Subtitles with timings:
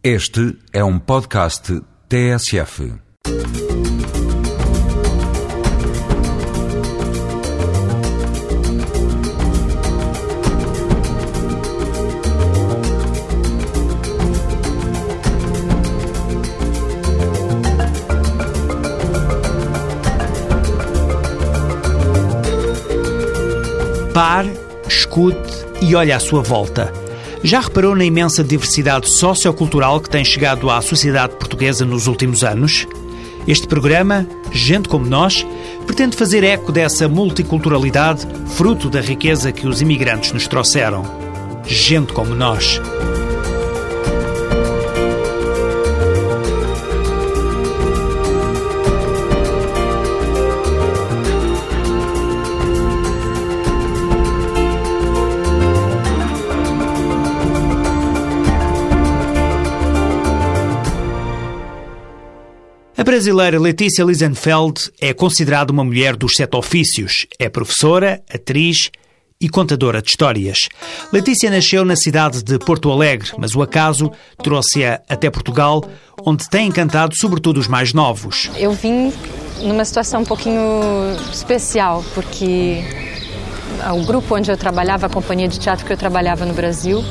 [0.00, 2.92] Este é um podcast TSF.
[24.14, 24.52] Pare,
[24.86, 25.36] escute
[25.82, 27.07] e olhe à sua volta.
[27.42, 32.86] Já reparou na imensa diversidade sociocultural que tem chegado à sociedade portuguesa nos últimos anos?
[33.46, 35.46] Este programa, Gente como Nós,
[35.86, 41.04] pretende fazer eco dessa multiculturalidade, fruto da riqueza que os imigrantes nos trouxeram.
[41.64, 42.80] Gente como Nós.
[63.08, 67.26] Brasileira Letícia Lisenfeld é considerada uma mulher dos sete ofícios.
[67.38, 68.90] É professora, atriz
[69.40, 70.68] e contadora de histórias.
[71.10, 75.82] Letícia nasceu na cidade de Porto Alegre, mas o acaso trouxe-a até Portugal,
[76.22, 78.50] onde tem encantado sobretudo os mais novos.
[78.58, 79.10] Eu vim
[79.62, 80.60] numa situação um pouquinho
[81.32, 82.84] especial, porque
[83.90, 87.02] o grupo onde eu trabalhava, a companhia de teatro que eu trabalhava no Brasil,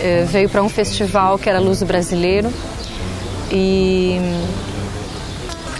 [0.00, 2.52] eh, veio para um festival que era Luso Brasileiro
[3.52, 4.18] e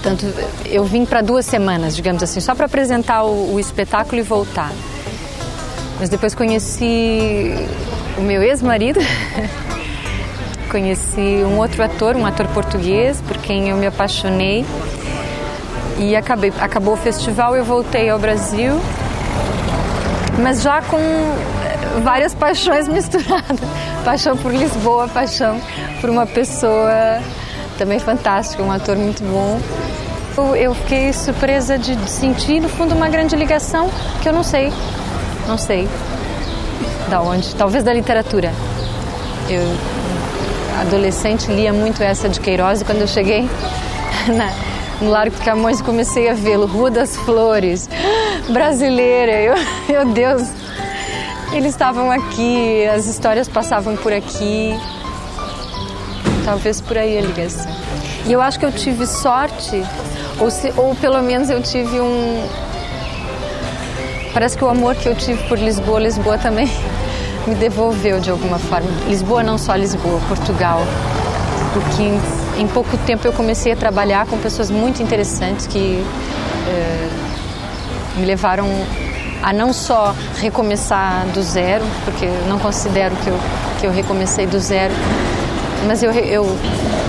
[0.01, 0.27] portanto
[0.65, 4.73] eu vim para duas semanas, digamos assim, só para apresentar o, o, espetáculo e voltar.
[5.99, 7.53] Mas depois conheci
[8.17, 8.99] o meu ex-marido,
[10.71, 14.65] conheci um outro ator, um ator português, por quem eu me apaixonei
[15.99, 18.81] e acabei, acabou o festival, eu voltei ao Brasil,
[20.43, 20.99] mas já com
[22.03, 23.61] várias paixões misturadas,
[24.03, 25.61] paixão por Lisboa, paixão
[26.01, 27.21] por uma pessoa
[27.81, 29.59] também fantástico, um ator muito bom.
[30.55, 33.91] Eu fiquei surpresa de sentir, no fundo, uma grande ligação
[34.23, 34.71] que eu não sei,
[35.49, 35.89] não sei
[37.09, 38.53] da onde, talvez da literatura.
[39.49, 39.63] Eu,
[40.79, 43.49] adolescente, lia muito essa de Queiroz e quando eu cheguei
[44.29, 44.53] na,
[45.01, 47.89] no Largo de Camões comecei a vê-lo, Rua das Flores,
[48.53, 49.55] brasileira, eu,
[49.89, 50.43] meu Deus,
[51.51, 54.79] eles estavam aqui, as histórias passavam por aqui,
[56.51, 57.71] talvez por aí a ligação.
[58.27, 59.85] E eu acho que eu tive sorte,
[60.41, 62.45] ou, se, ou pelo menos eu tive um.
[64.35, 66.69] Parece que o amor que eu tive por Lisboa, Lisboa também
[67.47, 68.89] me devolveu de alguma forma.
[69.07, 70.81] Lisboa, não só Lisboa, Portugal.
[71.73, 72.21] Porque em,
[72.63, 76.05] em pouco tempo eu comecei a trabalhar com pessoas muito interessantes que
[76.67, 77.09] eh,
[78.17, 78.67] me levaram
[79.41, 83.39] a não só recomeçar do zero, porque eu não considero que eu,
[83.81, 84.93] que eu recomecei do zero,
[85.87, 86.47] mas eu, eu,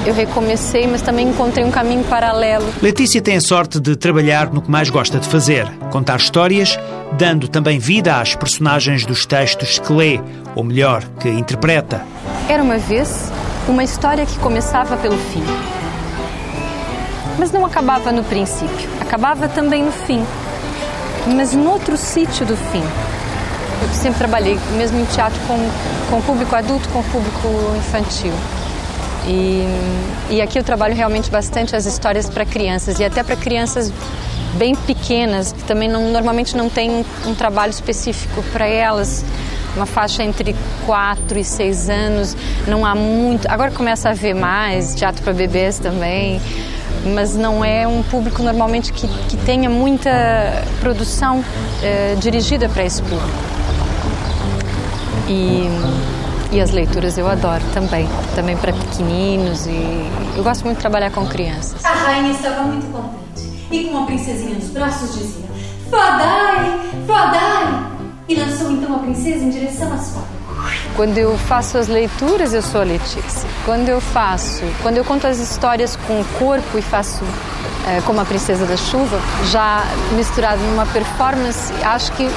[0.05, 2.67] eu recomecei, mas também encontrei um caminho paralelo.
[2.81, 6.79] Letícia tem a sorte de trabalhar no que mais gosta de fazer, contar histórias,
[7.17, 10.19] dando também vida às personagens dos textos que lê,
[10.55, 12.01] ou melhor, que interpreta.
[12.49, 13.31] Era uma vez
[13.67, 15.43] uma história que começava pelo fim,
[17.37, 20.25] mas não acabava no princípio, acabava também no fim,
[21.35, 22.83] mas no outro sítio do fim.
[23.81, 25.57] Eu sempre trabalhei, mesmo em teatro, com,
[26.09, 28.33] com público adulto, com público infantil.
[29.27, 29.65] E,
[30.29, 33.91] e aqui eu trabalho realmente bastante as histórias para crianças e até para crianças
[34.55, 39.23] bem pequenas, que também não, normalmente não tem um, trabalho específico para elas.
[39.75, 40.53] Uma faixa entre
[40.85, 42.37] 4 e 6 anos,
[42.67, 43.49] não há muito.
[43.49, 46.41] Agora começa a ver mais, teatro para bebês também,
[47.13, 50.11] mas não é um público normalmente que, que tenha muita
[50.81, 51.41] produção
[51.81, 53.29] eh, dirigida para esse público.
[55.29, 55.69] E
[56.51, 61.11] e as leituras eu adoro também, também para pequeninos e eu gosto muito de trabalhar
[61.11, 61.83] com crianças.
[61.85, 65.45] A rainha estava muito contente e com a princesinha nos braços dizia:
[65.89, 67.91] Fadai, Fadai!
[68.27, 70.41] E lançou então a princesa em direção às fadas.
[70.95, 73.49] Quando eu faço as leituras, eu sou a Letícia.
[73.65, 77.23] Quando eu faço, quando eu conto as histórias com o corpo e faço
[77.87, 79.19] é, como a Princesa da Chuva,
[79.49, 79.83] já
[80.15, 82.29] misturado numa performance, acho que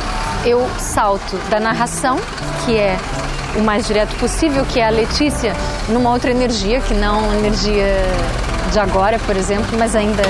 [0.46, 2.18] eu salto da narração,
[2.64, 2.96] que é
[3.56, 5.54] o mais direto possível, que é a Letícia,
[5.88, 7.86] numa outra energia, que não a energia
[8.72, 10.22] de agora, por exemplo, mas ainda,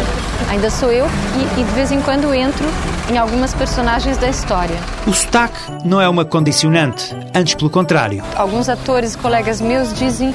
[0.50, 2.66] ainda sou eu e, e de vez em quando entro
[3.10, 4.76] em algumas personagens da história.
[5.06, 8.22] O sotaque não é uma condicionante, antes pelo contrário.
[8.36, 10.34] Alguns atores, colegas meus, dizem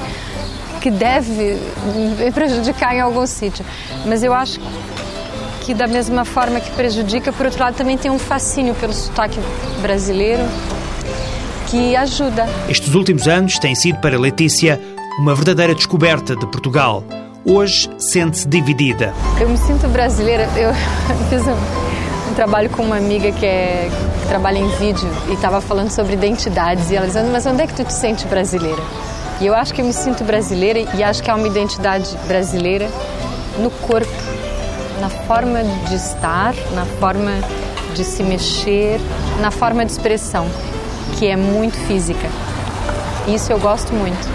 [0.80, 1.58] que deve
[2.32, 3.64] prejudicar em algum sítio,
[4.06, 4.58] mas eu acho
[5.60, 9.38] que da mesma forma que prejudica, por outro lado também tem um fascínio pelo sotaque
[9.82, 10.42] brasileiro
[11.70, 12.48] que ajuda.
[12.68, 14.80] Estes últimos anos têm sido para Letícia
[15.20, 17.04] uma verdadeira descoberta de Portugal.
[17.44, 19.14] Hoje sente-se dividida.
[19.40, 20.48] Eu me sinto brasileira.
[20.56, 20.74] Eu
[21.30, 23.88] fiz um, um trabalho com uma amiga que, é,
[24.20, 26.90] que trabalha em vídeo e estava falando sobre identidades.
[26.90, 28.82] E ela dizendo: Mas onde é que tu te sente brasileira?
[29.40, 32.88] E eu acho que eu me sinto brasileira e acho que há uma identidade brasileira
[33.58, 34.10] no corpo,
[35.00, 37.32] na forma de estar, na forma
[37.94, 39.00] de se mexer,
[39.40, 40.46] na forma de expressão,
[41.20, 42.30] que é muito física.
[43.28, 44.26] Isso eu gosto muito.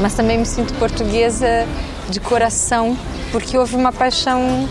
[0.00, 1.66] Mas também me sinto portuguesa
[2.08, 2.96] de coração,
[3.32, 4.68] porque houve uma paixão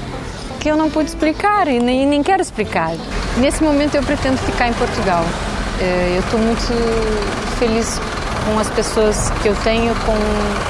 [0.61, 2.91] que eu não pude explicar e nem, nem quero explicar.
[3.35, 5.25] Nesse momento eu pretendo ficar em Portugal.
[5.81, 6.71] Eh, eu estou muito
[7.59, 7.99] feliz
[8.45, 10.15] com as pessoas que eu tenho, com...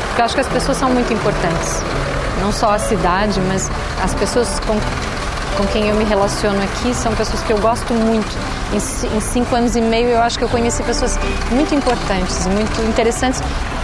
[0.08, 1.84] porque eu acho que as pessoas são muito importantes.
[2.42, 3.70] Não só a cidade, mas
[4.04, 4.80] as pessoas com
[5.58, 8.55] com quem eu me relaciono aqui são pessoas que eu gosto muito.
[8.74, 11.18] Em, em, cinco anos e meio eu acho que eu conheci pessoas
[11.52, 13.42] muito importantes, muito interessantes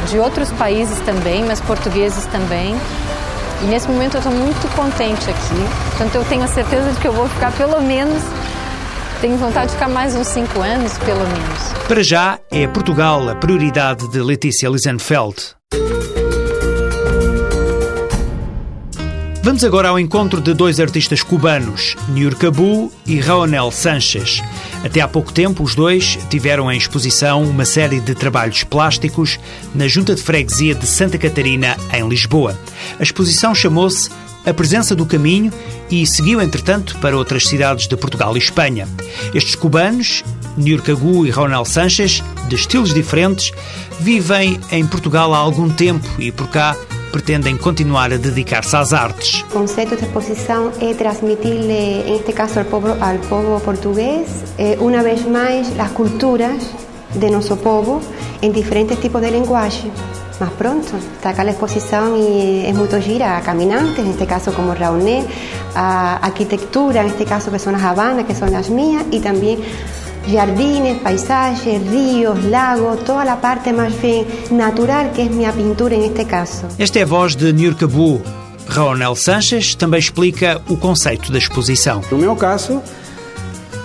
[0.09, 2.75] de outros países também, mas portugueses também.
[3.61, 5.89] E nesse momento eu estou muito contente aqui.
[5.89, 8.23] Portanto, eu tenho a certeza de que eu vou ficar pelo menos.
[9.21, 11.73] Tenho vontade de ficar mais uns cinco anos, pelo menos.
[11.87, 15.60] Para já, é Portugal a prioridade de Letícia Lisenfeld.
[19.43, 24.39] Vamos agora ao encontro de dois artistas cubanos, Niurcabu e Raonel Sanches.
[24.83, 29.39] Até há pouco tempo, os dois tiveram em exposição uma série de trabalhos plásticos
[29.73, 32.55] na Junta de Freguesia de Santa Catarina, em Lisboa.
[32.99, 34.11] A exposição chamou-se
[34.45, 35.51] A Presença do Caminho
[35.89, 38.88] e seguiu, entretanto, para outras cidades de Portugal e Espanha.
[39.33, 40.23] Estes cubanos,
[40.55, 43.51] Niurcagu e Raonel Sanches, de estilos diferentes,
[43.99, 46.75] vivem em Portugal há algum tempo e por cá
[47.11, 49.41] pretendem continuar a dedicar-se às artes.
[49.41, 54.27] O conceito de exposição é transmitir-lhe, em este caso, ao povo, ao povo português,
[54.57, 56.61] eh, uma vez mais, as culturas
[57.13, 58.01] de nosso povo
[58.41, 59.91] em diferentes tipos de linguagem.
[60.39, 64.73] Mas pronto, está acá a exposição e é muito gira, a caminantes, neste caso como
[64.73, 65.23] Rauné,
[65.75, 69.59] a arquitectura, neste caso que são as Habanas, que são as minhas, e também
[70.27, 76.25] jardines, paisajes, ríos, lagos, toda a parte mais bem natural que é minha pintura neste
[76.25, 76.65] caso.
[76.77, 78.21] Esta é a voz de Nurcabu.
[78.68, 82.01] Raonel Sanches também explica o conceito da exposição.
[82.09, 82.81] No meu caso,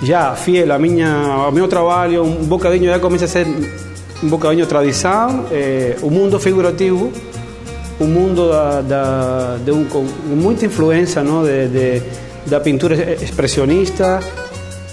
[0.03, 3.47] já fiel a minha, ao meu trabalho, um bocadinho já começa a ser
[4.23, 7.12] um bocadinho de tradição, é, o mundo figurativo,
[7.99, 12.03] o mundo da, da, de um, com muita influência não, de, de,
[12.47, 14.21] da pintura expressionista,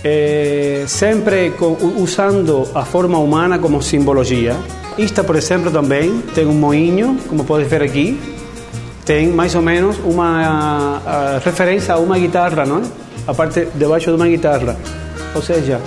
[0.04, 1.54] eh, sempre
[1.98, 4.56] usando a forma humana como simbologia.
[4.98, 8.20] Esta, por exemplo, também tem um moinho, como pode ver aqui,
[9.06, 12.84] tem mais ou menos uma a, a referência a uma guitarra, não é?
[13.28, 14.78] A parte debaixo de uma guitarra.
[15.34, 15.80] Ou seja,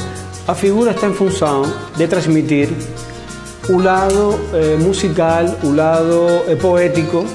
[0.49, 1.63] a figura está em função
[1.97, 2.69] de transmitir
[3.69, 7.27] o lado eh, musical, o lado eh, poético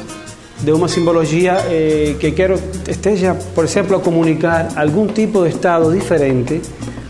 [0.63, 5.91] de uma simbologia eh, que quero esteja, por exemplo, a comunicar algum tipo de estado
[5.91, 6.61] diferente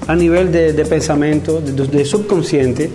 [0.08, 2.90] a nível de, de pensamento, de, de subconsciente,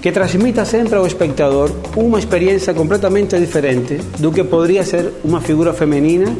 [0.00, 5.72] que transmita sempre ao espectador uma experiência completamente diferente do que poderia ser uma figura
[5.72, 6.34] feminina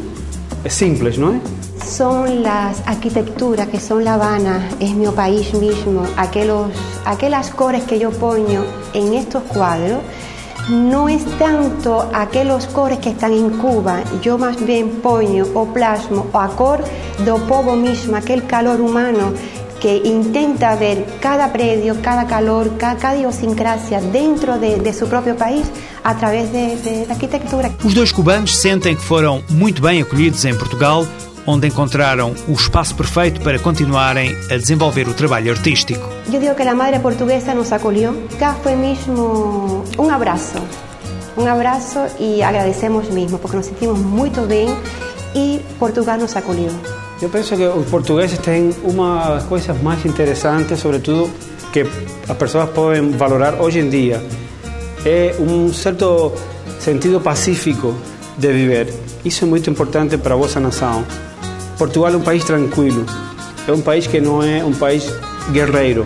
[0.69, 1.41] simples, não é?
[1.85, 6.73] São as arquiteturas que são La Habana, é meu país mesmo, aquelos,
[7.05, 8.65] aquelas cores que eu ponho
[8.95, 10.01] em estes quadros
[10.69, 16.27] no es tanto aquellos cores que están en Cuba, yo más bien pongo o plasmo
[16.33, 16.83] o acor
[17.25, 19.33] do povo mismo, aquel calor humano
[19.81, 25.67] que intenta ver cada predio, cada calor, cada, cada idiosincrasia dentro de, su propio país
[26.03, 27.71] a través da arquitetura.
[27.85, 31.07] Os dois cubanos sentem que foram muito bem acolhidos em Portugal
[31.47, 36.09] onde encontraram o espaço perfeito para continuarem a desenvolver o trabalho artístico.
[36.33, 38.27] Eu digo que a madre portuguesa nos acolheu.
[38.39, 40.59] Cá foi mesmo um abraço.
[41.37, 44.69] Um abraço e agradecemos mesmo, porque nos sentimos muito bem
[45.35, 46.71] e Portugal nos acolheu.
[47.21, 51.31] Eu penso que os portugueses têm uma das coisas mais interessantes, sobretudo
[51.73, 51.85] que
[52.29, 54.23] as pessoas podem valorar hoje em dia,
[55.05, 56.33] é um certo
[56.79, 57.95] sentido pacífico
[58.39, 58.95] de viver.
[59.25, 61.05] Isso é muito importante para a vossa nação.
[61.79, 63.05] Portugal é um país tranquilo,
[63.67, 65.05] é um país que não é um país
[65.53, 66.05] guerreiro,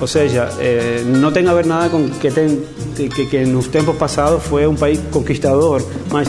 [0.00, 2.62] ou seja, eh, não tem a ver nada com que, tem,
[2.94, 6.28] que, que nos tempos passados foi um país conquistador, mas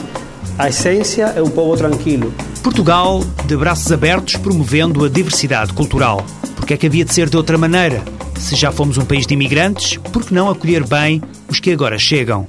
[0.57, 2.33] a essência é um povo tranquilo.
[2.63, 6.25] Portugal de braços abertos promovendo a diversidade cultural.
[6.55, 8.03] Porque é que havia de ser de outra maneira?
[8.37, 11.97] Se já fomos um país de imigrantes, por que não acolher bem os que agora
[11.97, 12.47] chegam?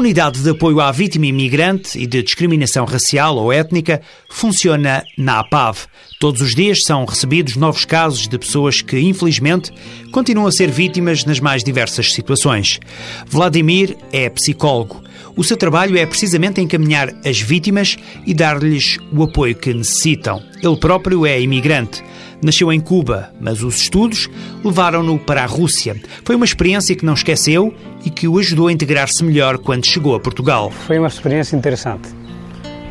[0.00, 5.86] Unidade de apoio à vítima imigrante e de discriminação racial ou étnica funciona na APAV.
[6.18, 9.70] Todos os dias são recebidos novos casos de pessoas que, infelizmente,
[10.10, 12.80] continuam a ser vítimas nas mais diversas situações.
[13.26, 15.02] Vladimir é psicólogo.
[15.36, 20.42] O seu trabalho é precisamente encaminhar as vítimas e dar-lhes o apoio que necessitam.
[20.62, 22.02] Ele próprio é imigrante.
[22.42, 24.30] Nasceu em Cuba, mas os estudos
[24.64, 25.94] levaram-no para a Rússia.
[26.24, 30.14] Foi uma experiência que não esqueceu e que o ajudou a integrar-se melhor quando chegou
[30.14, 30.70] a Portugal.
[30.70, 32.08] Foi uma experiência interessante.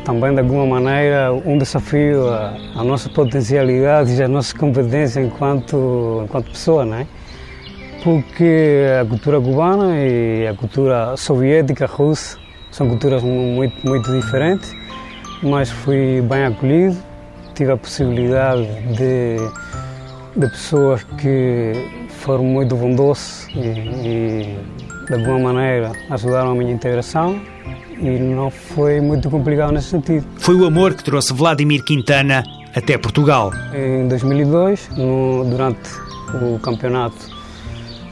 [0.04, 6.52] Também, de alguma maneira, um desafio à, nossa potencialidade e à nossa competência enquanto, enquanto
[6.52, 7.06] pessoa, não é?
[8.04, 12.38] Porque a cultura cubana e a cultura soviética, russa,
[12.70, 14.72] são culturas muito, muito diferentes,
[15.42, 17.09] mas fui bem acolhido
[17.60, 18.64] tive a possibilidade
[18.96, 19.36] de,
[20.34, 24.58] de pessoas que foram muito bondosas e, e,
[25.06, 27.38] de alguma maneira ajudaram a minha integração
[27.98, 30.26] e não foi muito complicado nesse sentido.
[30.38, 32.42] Foi o amor que trouxe Vladimir Quintana
[32.74, 33.52] até Portugal.
[33.74, 35.90] Em 2002, no, durante
[36.32, 37.28] o campeonato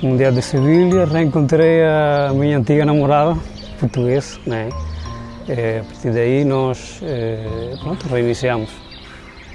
[0.02, 3.34] mundial de Sevilha, reencontrei a minha antiga namorada
[3.80, 4.68] portuguesa, né?
[5.48, 8.87] É, a partir daí nós é, pronto, reiniciamos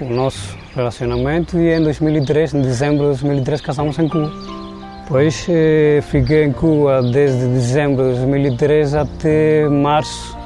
[0.00, 4.30] o nosso relacionamento e em 2003, em dezembro de 2003, casamos em Cuba.
[5.06, 10.36] Pois eh, fiquei em Cuba desde dezembro de 2003 até março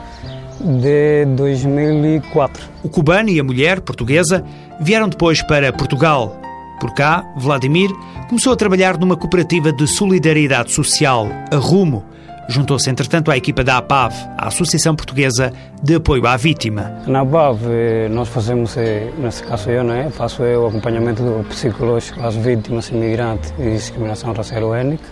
[0.61, 2.69] de 2004.
[2.83, 4.45] O cubano e a mulher portuguesa
[4.81, 6.37] vieram depois para Portugal.
[6.81, 7.90] Por cá, Vladimir
[8.28, 12.05] começou a trabalhar numa cooperativa de solidariedade social, a Rumo,
[12.49, 15.52] Juntou-se, entretanto, à equipa da APAV, a Associação Portuguesa
[15.83, 16.90] de Apoio à Vítima.
[17.07, 22.35] Na APAV, eh, nós fazemos, eh, neste caso eu, né, faço o acompanhamento psicológico às
[22.37, 25.05] vítimas imigrantes e discriminação racial ou étnica.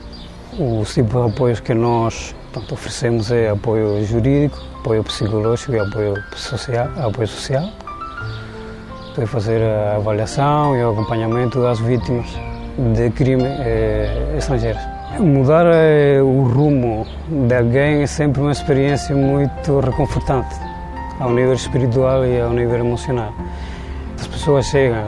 [0.58, 6.14] Os tipos de apoios que nós portanto, oferecemos é apoio jurídico, apoio psicológico e apoio
[6.34, 6.88] social.
[6.96, 7.68] Apoio social.
[9.14, 12.26] Para fazer a avaliação e o acompanhamento das vítimas
[12.94, 14.95] de crime eh, estrangeiros.
[15.18, 20.54] Mudar eh, o rumo de alguém é sempre uma experiência muito reconfortante,
[21.18, 23.32] ao nível espiritual e ao nível emocional.
[24.18, 25.04] As pessoas chegam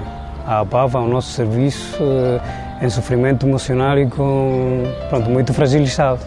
[0.46, 2.40] à PAVA, ao nosso serviço, eh,
[2.86, 6.20] em sofrimento emocional e com, pronto, muito fragilizado.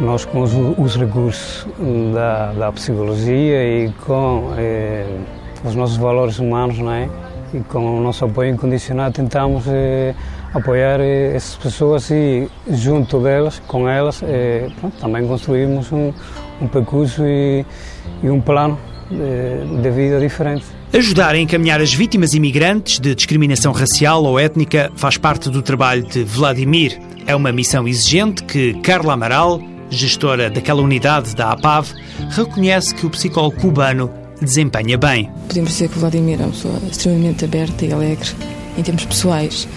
[0.00, 1.64] Nós, com os, os recursos
[2.12, 5.06] da, da, psicologia e com eh,
[5.64, 7.08] os nossos valores humanos, não é?
[7.52, 10.14] e com o nosso apoio incondicional, tentamos eh,
[10.52, 16.12] apoiar eh, essas pessoas e, junto delas, com elas, eh, pronto, também construímos um,
[16.60, 17.64] um percurso e,
[18.22, 18.78] e, um plano
[19.10, 20.64] de, de vida diferente.
[20.92, 26.02] Ajudar a encaminhar as vítimas imigrantes de discriminação racial ou étnica faz parte do trabalho
[26.02, 26.98] de Vladimir.
[27.26, 31.92] É uma missão exigente que Carla Amaral, gestora daquela unidade da APAV,
[32.30, 35.30] reconhece que o psicólogo cubano desempenha bem.
[35.48, 38.30] Podemos dizer que o Vladimir é uma pessoa extremamente aberta e alegre
[38.78, 39.68] em termos pessoais.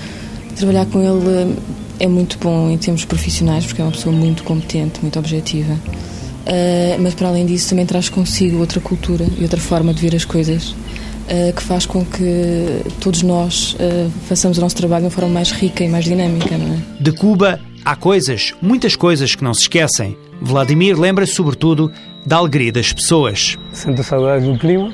[0.56, 1.56] Trabalhar com ele
[2.00, 5.74] é muito bom em termos profissionais, porque é uma pessoa muito competente, muito objetiva.
[5.74, 10.16] Uh, mas para além disso também traz consigo outra cultura e outra forma de ver
[10.16, 15.06] as coisas uh, que faz com que todos nós uh, façamos o nosso trabalho de
[15.06, 16.58] uma forma mais rica e mais dinâmica.
[16.58, 16.80] Não é?
[17.00, 20.18] De Cuba há coisas, muitas coisas que não se esquecem.
[20.42, 21.92] Vladimir lembra-se sobretudo
[22.26, 23.58] da alegria das pessoas.
[23.74, 24.94] Sinto saudades do clima,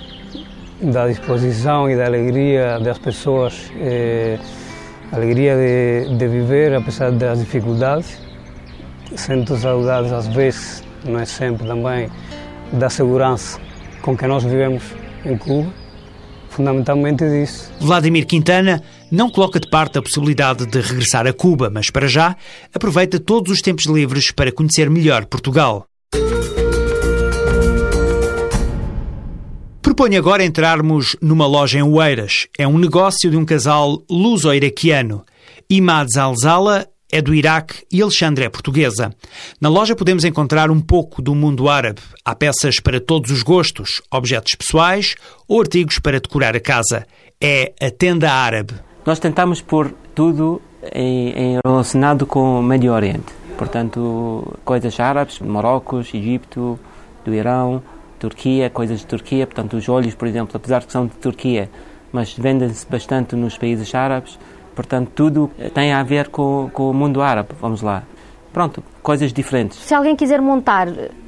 [0.81, 4.37] da disposição e da alegria das pessoas, eh,
[5.11, 8.19] alegria de, de viver apesar das dificuldades.
[9.15, 12.09] Sinto saudades às vezes, não é sempre também,
[12.73, 13.59] da segurança
[14.01, 14.83] com que nós vivemos
[15.25, 15.71] em Cuba,
[16.49, 17.71] fundamentalmente disso.
[17.79, 22.35] Vladimir Quintana não coloca de parte a possibilidade de regressar a Cuba, mas para já
[22.73, 25.86] aproveita todos os tempos livres para conhecer melhor Portugal.
[29.87, 32.49] Proponho agora entrarmos numa loja em Oeiras.
[32.57, 35.23] É um negócio de um casal luso-iraquiano.
[35.69, 39.15] Imad Zalzala é do Iraque e Alexandre é portuguesa.
[39.61, 42.01] Na loja podemos encontrar um pouco do mundo árabe.
[42.25, 45.15] Há peças para todos os gostos, objetos pessoais
[45.47, 47.07] ou artigos para decorar a casa.
[47.39, 48.73] É a tenda árabe.
[49.05, 50.61] Nós tentamos pôr tudo
[50.93, 53.33] em, em relacionado com o Médio Oriente.
[53.57, 56.77] Portanto, coisas árabes, Marrocos, Egito,
[57.23, 57.81] do Irão,
[58.17, 61.69] Turquia, coisas de Turquia, portanto os olhos, por exemplo, apesar de que são de Turquia,
[62.11, 64.37] mas vendem-se bastante nos países árabes,
[64.75, 68.03] portanto tudo tem a ver com, com o mundo árabe, vamos lá.
[68.53, 69.77] Pronto, coisas diferentes.
[69.77, 70.87] Se alguém quiser montar,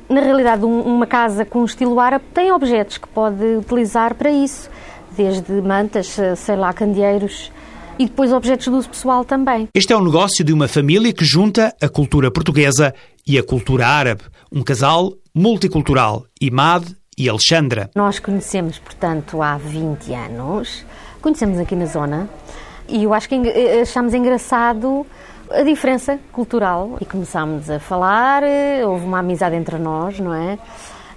[0.09, 4.69] na realidade, uma casa com estilo árabe, tem objetos que pode utilizar para isso,
[5.15, 7.51] desde mantas, sei lá, candeeiros,
[7.99, 9.67] e depois objetos de uso pessoal também.
[9.75, 12.95] Este é o negócio de uma família que junta a cultura portuguesa
[13.27, 14.21] e a cultura árabe.
[14.49, 16.83] Um casal multicultural, Imad
[17.17, 17.89] e Alexandra.
[17.95, 20.85] Nós conhecemos, portanto, há 20 anos,
[21.21, 22.29] conhecemos aqui na zona
[22.89, 25.07] e eu acho que eh, achamos engraçado
[25.49, 30.59] a diferença cultural e começámos a falar, eh, houve uma amizade entre nós, não é?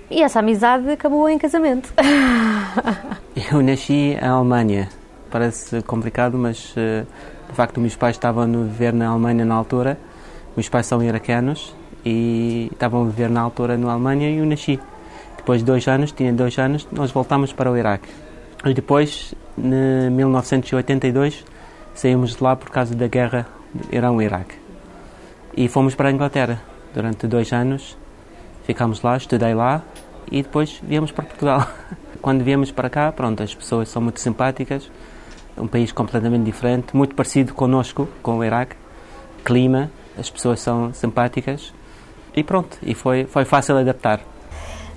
[0.08, 1.92] E essa amizade acabou em casamento.
[3.52, 4.88] Eu nasci em Alemanha.
[5.32, 7.04] Parece complicado, mas eh,
[7.50, 9.98] de facto meus pais estavam a viver na Alemanha na altura.
[10.54, 14.78] Meus pais são iraquianos e estavam a viver na altura na Alemanha e eu nasci.
[15.36, 18.08] Depois de dois anos, tinha dois anos, nós voltámos para o Iraque.
[18.64, 21.44] E depois, em 1982,
[21.94, 23.46] saímos de lá por causa da guerra
[23.90, 24.54] Irão-Iraque.
[25.56, 26.62] E fomos para a Inglaterra
[26.94, 27.96] durante dois anos.
[28.64, 29.82] Ficámos lá, estudei lá
[30.30, 31.68] e depois viemos para Portugal.
[32.22, 34.90] Quando viemos para cá, pronto, as pessoas são muito simpáticas.
[35.58, 38.76] Um país completamente diferente, muito parecido conosco, com o Iraque.
[39.44, 41.74] Clima, as pessoas são simpáticas.
[42.34, 44.20] E pronto, e foi, foi fácil adaptar.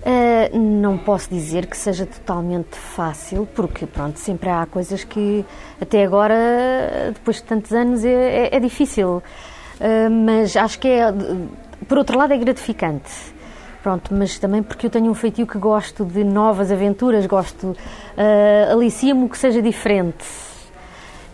[0.06, 5.44] Uh, não posso dizer que seja totalmente fácil, porque pronto, sempre há coisas que
[5.82, 9.24] até agora, depois de tantos anos, é, é, é difícil.
[9.80, 11.12] Uh, mas acho que é,
[11.88, 13.12] por outro lado, é gratificante.
[13.82, 18.74] Pronto, mas também porque eu tenho um feitio que gosto de novas aventuras, gosto, uh,
[18.74, 20.26] alicia-me que seja diferente.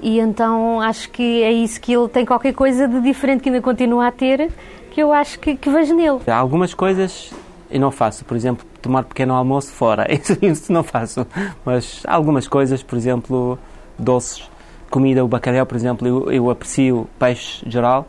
[0.01, 3.61] E então acho que é isso que ele tem qualquer coisa de diferente que ainda
[3.61, 4.49] continua a ter,
[4.91, 6.19] que eu acho que, que vejo nele.
[6.27, 7.31] Há algumas coisas
[7.71, 8.25] eu não faço.
[8.25, 10.05] Por exemplo, tomar pequeno almoço fora.
[10.13, 11.25] Isso, isso não faço.
[11.65, 13.57] Mas algumas coisas, por exemplo,
[13.97, 14.43] doces,
[14.89, 18.07] comida, o bacalhau, por exemplo, eu, eu aprecio peixe geral.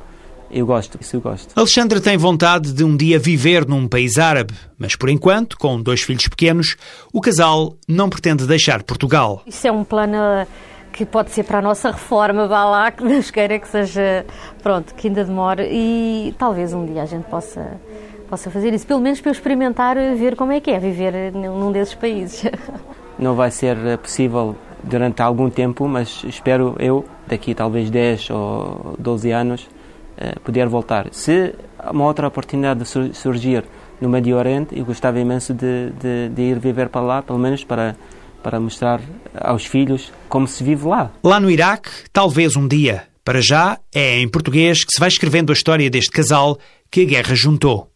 [0.50, 1.50] Eu gosto, isso eu gosto.
[1.56, 6.02] Alexandra tem vontade de um dia viver num país árabe, mas por enquanto, com dois
[6.02, 6.76] filhos pequenos,
[7.10, 9.42] o casal não pretende deixar Portugal.
[9.46, 10.46] Isso é um plano
[10.92, 14.26] que pode ser para a nossa reforma, vá lá, que Deus queira que seja,
[14.62, 17.80] pronto, que ainda demore e talvez um dia a gente possa
[18.28, 21.70] possa fazer isso, pelo menos para eu experimentar ver como é que é viver num
[21.70, 22.42] desses países.
[23.18, 29.30] Não vai ser possível durante algum tempo, mas espero eu, daqui talvez 10 ou 12
[29.30, 29.68] anos,
[30.16, 31.08] eh, poder voltar.
[31.12, 31.54] Se
[31.92, 33.64] uma outra oportunidade surgir
[34.00, 37.64] no Médio Oriente, eu gostava imenso de, de, de ir viver para lá, pelo menos
[37.64, 37.94] para
[38.42, 39.00] para mostrar
[39.38, 41.10] aos filhos como se vive lá.
[41.22, 43.04] Lá no Iraque, talvez um dia.
[43.24, 46.58] Para já, é em português que se vai escrevendo a história deste casal
[46.90, 47.88] que a guerra juntou.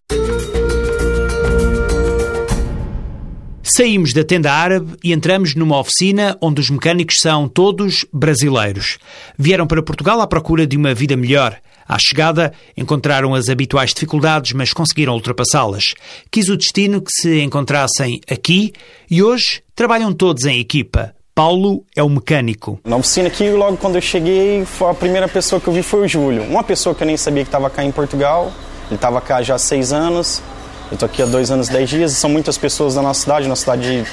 [3.68, 8.96] Saímos da tenda árabe e entramos numa oficina onde os mecânicos são todos brasileiros.
[9.36, 11.58] Vieram para Portugal à procura de uma vida melhor.
[11.88, 15.94] À chegada, encontraram as habituais dificuldades, mas conseguiram ultrapassá-las.
[16.30, 18.72] Quis o destino que se encontrassem aqui
[19.10, 21.14] e hoje trabalham todos em equipa.
[21.34, 22.80] Paulo é o mecânico.
[22.84, 26.08] Na oficina aqui, logo quando eu cheguei, a primeira pessoa que eu vi foi o
[26.08, 26.42] Júlio.
[26.44, 28.50] Uma pessoa que eu nem sabia que estava cá em Portugal.
[28.86, 30.42] Ele estava cá já há seis anos.
[30.90, 33.60] Eu estou aqui há dois anos, dez dias, são muitas pessoas da nossa cidade, nossa
[33.60, 34.06] cidade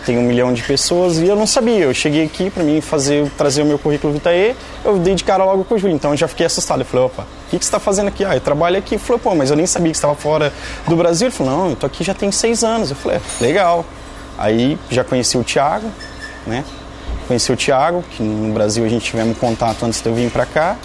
[0.00, 1.84] tem um milhão de pessoas e eu não sabia.
[1.84, 5.44] Eu cheguei aqui para mim fazer, trazer o meu currículo Vitae, eu dei de cara
[5.44, 6.80] logo com o Júlio, então eu já fiquei assustado.
[6.80, 8.24] Eu falei, opa, o que, que você está fazendo aqui?
[8.24, 8.94] Ah, eu trabalho aqui.
[8.94, 10.52] Ele falou, pô, mas eu nem sabia que estava fora
[10.86, 11.28] do Brasil.
[11.28, 12.90] Ele falou, não, eu tô aqui já tem seis anos.
[12.90, 13.84] Eu falei, é, legal.
[14.38, 15.86] Aí já conheci o Thiago,
[16.46, 16.64] né?
[17.28, 20.46] Conheci o Thiago, que no Brasil a gente tivemos contato antes de eu vir para
[20.46, 20.76] cá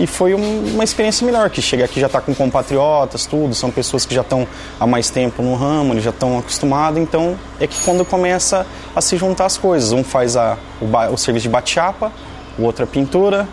[0.00, 3.70] e foi um, uma experiência melhor, que chega aqui já está com compatriotas, tudo, são
[3.70, 7.66] pessoas que já estão há mais tempo no ramo, eles já estão acostumados, então é
[7.66, 11.50] que quando começa a se juntar as coisas, um faz a, o, o serviço de
[11.50, 12.10] bate-chapa,
[12.58, 13.46] o outro a pintura,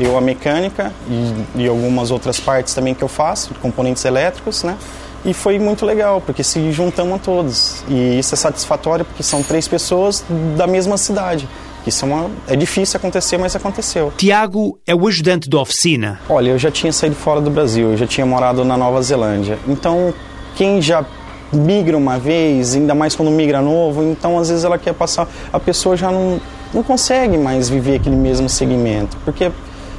[0.00, 4.78] eu a mecânica e, e algumas outras partes também que eu faço, componentes elétricos, né?
[5.22, 7.82] E foi muito legal, porque se juntamos a todos.
[7.88, 10.22] E isso é satisfatório porque são três pessoas
[10.54, 11.48] da mesma cidade.
[11.86, 14.12] Isso é, uma, é difícil acontecer, mas aconteceu.
[14.16, 16.20] Tiago é o ajudante da oficina.
[16.28, 19.58] Olha, eu já tinha saído fora do Brasil, eu já tinha morado na Nova Zelândia.
[19.68, 20.14] Então,
[20.56, 21.04] quem já
[21.52, 25.60] migra uma vez, ainda mais quando migra novo, então às vezes ela quer passar, a
[25.60, 26.40] pessoa já não,
[26.72, 29.50] não consegue mais viver aquele mesmo segmento, porque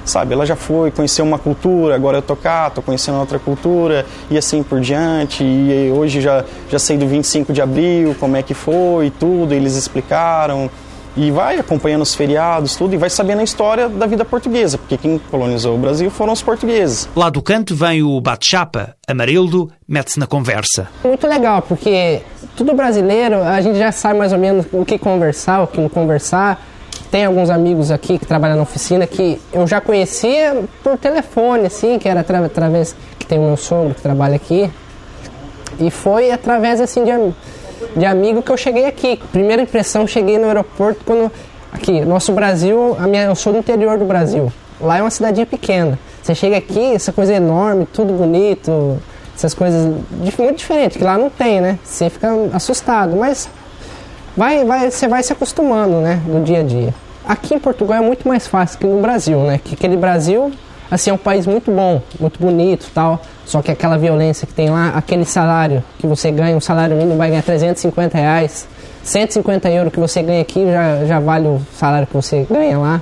[0.03, 4.05] sabe, ela já foi, conheceu uma cultura, agora eu tô cá, tô conhecendo outra cultura
[4.29, 8.43] e assim por diante, e hoje já, já sei do 25 de abril, como é
[8.43, 10.69] que foi e tudo, eles explicaram,
[11.17, 14.97] e vai acompanhando os feriados, tudo, e vai sabendo a história da vida portuguesa, porque
[14.97, 17.07] quem colonizou o Brasil foram os portugueses.
[17.15, 18.95] Lá do canto vem o bate-chapa.
[19.07, 20.87] Amarildo mete-se na conversa.
[21.03, 22.21] Muito legal, porque
[22.55, 25.89] tudo brasileiro, a gente já sabe mais ou menos o que conversar, o que não
[25.89, 26.61] conversar.
[27.09, 31.97] Tem alguns amigos aqui que trabalham na oficina que eu já conhecia por telefone, assim,
[31.97, 34.69] que era através que tem o meu sogro que trabalha aqui.
[35.79, 37.11] E foi através, assim, de
[37.95, 39.19] de amigo que eu cheguei aqui.
[39.31, 41.31] Primeira impressão, cheguei no aeroporto quando
[41.75, 44.49] Aqui, nosso Brasil, a minha, eu sou do interior do Brasil.
[44.79, 45.99] Lá é uma cidadinha pequena.
[46.23, 48.97] Você chega aqui, essa coisa enorme, tudo bonito,
[49.35, 49.93] essas coisas
[50.39, 51.77] muito diferentes, que lá não tem, né?
[51.83, 53.49] Você fica assustado, mas
[54.37, 56.93] vai, vai, você vai se acostumando, né, no dia a dia.
[57.27, 59.59] Aqui em Portugal é muito mais fácil que no Brasil, né?
[59.61, 60.53] Que aquele Brasil,
[60.89, 63.21] assim, é um país muito bom, muito bonito tal.
[63.45, 67.17] Só que aquela violência que tem lá, aquele salário que você ganha, um salário mínimo
[67.17, 68.67] vai ganhar 350 reais.
[69.03, 73.01] 150 euros que você ganha aqui já, já vale o salário que você ganha lá.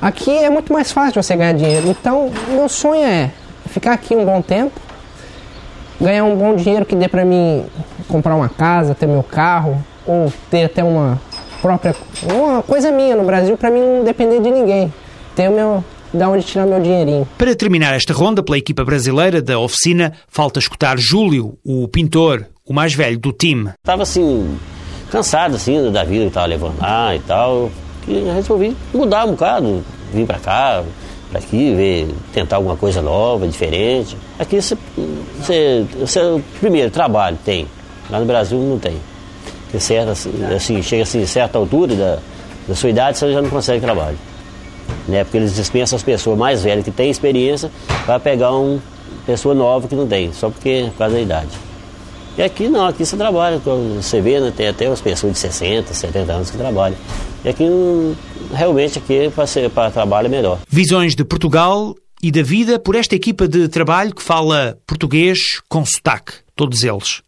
[0.00, 1.88] Aqui é muito mais fácil você ganhar dinheiro.
[1.88, 3.30] Então, meu sonho é
[3.66, 4.78] ficar aqui um bom tempo,
[6.00, 7.64] ganhar um bom dinheiro que dê para mim
[8.06, 11.20] comprar uma casa, ter meu carro, ou ter até uma
[11.60, 14.92] própria uma coisa minha no Brasil para mim não depender de ninguém.
[15.34, 17.28] Ter o meu da onde tirar meu dinheirinho.
[17.36, 22.72] Para terminar esta ronda pela equipa brasileira da oficina, falta escutar Júlio, o pintor, o
[22.72, 23.70] mais velho do time.
[23.78, 24.58] Estava assim
[25.10, 27.70] cansado assim da vida que estava levando lá e tal,
[28.06, 30.84] e resolvi mudar um bocado, vir para cá,
[31.30, 34.16] para aqui, ver, tentar alguma coisa nova, diferente.
[34.38, 34.76] Aqui você,
[35.38, 37.66] você, você primeiro trabalho tem,
[38.10, 38.96] lá no Brasil não tem.
[39.78, 40.12] Certa,
[40.54, 42.18] assim, chega assim, certa altura da,
[42.66, 44.16] da sua idade, você já não consegue trabalho.
[45.08, 45.24] Né?
[45.24, 47.70] Porque eles dispensam as pessoas mais velhas que têm experiência
[48.04, 48.78] para pegar uma
[49.26, 51.48] pessoa nova que não tem, só porque por causa da idade.
[52.36, 55.92] E aqui não, aqui você trabalha, você vê, né, tem até umas pessoas de 60,
[55.92, 56.96] 70 anos que trabalham.
[57.44, 57.64] E aqui
[58.52, 59.30] realmente aqui
[59.74, 60.58] para trabalho é melhor.
[60.68, 65.84] Visões de Portugal e da vida por esta equipa de trabalho que fala português com
[65.84, 67.22] sotaque, todos eles.